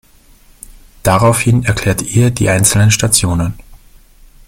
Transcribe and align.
Daraufhin 1.03 1.63
erklärt 1.63 2.01
ihr 2.01 2.31
die 2.31 2.49
einzelnen 2.49 2.89
Stationen. 2.89 3.53